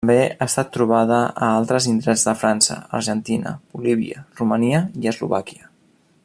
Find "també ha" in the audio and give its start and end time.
0.03-0.45